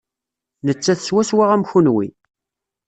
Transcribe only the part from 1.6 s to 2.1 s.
kenwi.